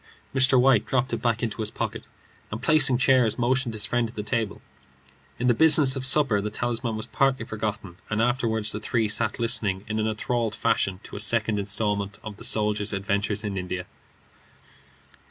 [0.33, 0.59] Mr.
[0.59, 2.07] White dropped it back in his pocket,
[2.49, 4.59] and placing chairs, motioned his friend to the table.
[5.37, 9.37] In the business of supper the talisman was partly forgotten, and afterward the three sat
[9.39, 13.85] listening in an enthralled fashion to a second instalment of the soldier's adventures in India.